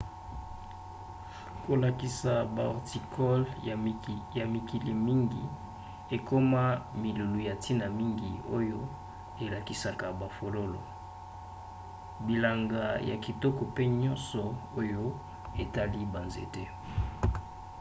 [1.65, 3.47] kolakisa bahorticoles
[4.37, 5.43] ya mikili mingi
[6.15, 6.63] ekoma
[7.01, 8.79] milulu ya ntina mingi oyo
[9.43, 10.81] elakisaka bafololo
[12.25, 14.43] bilanga ya kitoko mpe nyonso
[14.81, 15.01] oyo
[15.61, 16.63] etali banzete